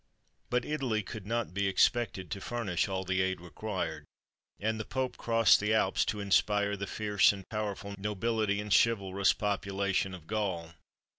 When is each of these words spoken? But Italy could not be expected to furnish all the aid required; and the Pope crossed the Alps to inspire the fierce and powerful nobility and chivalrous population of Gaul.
But 0.49 0.65
Italy 0.65 1.03
could 1.03 1.27
not 1.27 1.53
be 1.53 1.67
expected 1.67 2.31
to 2.31 2.41
furnish 2.41 2.87
all 2.89 3.03
the 3.03 3.21
aid 3.21 3.39
required; 3.39 4.03
and 4.59 4.79
the 4.79 4.83
Pope 4.83 5.15
crossed 5.15 5.59
the 5.59 5.75
Alps 5.75 6.03
to 6.05 6.19
inspire 6.19 6.75
the 6.75 6.87
fierce 6.87 7.31
and 7.31 7.47
powerful 7.49 7.93
nobility 7.99 8.59
and 8.59 8.73
chivalrous 8.75 9.31
population 9.33 10.15
of 10.15 10.25
Gaul. 10.25 10.73